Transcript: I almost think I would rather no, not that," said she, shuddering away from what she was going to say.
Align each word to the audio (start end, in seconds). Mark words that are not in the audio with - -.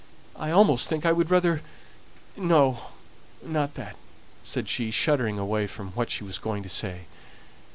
I 0.35 0.49
almost 0.49 0.87
think 0.89 1.05
I 1.05 1.11
would 1.11 1.29
rather 1.29 1.61
no, 2.35 2.87
not 3.43 3.75
that," 3.75 3.95
said 4.41 4.67
she, 4.67 4.89
shuddering 4.89 5.37
away 5.37 5.67
from 5.67 5.89
what 5.91 6.09
she 6.09 6.23
was 6.23 6.39
going 6.39 6.63
to 6.63 6.69
say. 6.69 7.01